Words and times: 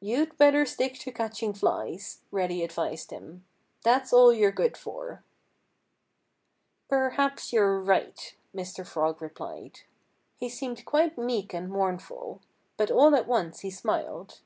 "You'd 0.00 0.36
better 0.38 0.66
stick 0.66 0.94
to 0.98 1.12
catching 1.12 1.52
flies," 1.52 2.20
Reddy 2.32 2.64
advised 2.64 3.12
him. 3.12 3.44
"That's 3.84 4.12
all 4.12 4.32
you're 4.32 4.50
good 4.50 4.76
for." 4.76 5.22
"Perhaps 6.88 7.52
you're 7.52 7.78
right," 7.78 8.34
Mr. 8.52 8.84
Frog 8.84 9.22
replied. 9.22 9.82
He 10.36 10.48
seemed 10.48 10.84
quite 10.84 11.16
meek 11.16 11.54
and 11.54 11.70
mournful. 11.70 12.40
But 12.76 12.90
all 12.90 13.14
at 13.14 13.28
once 13.28 13.60
he 13.60 13.70
smiled. 13.70 14.40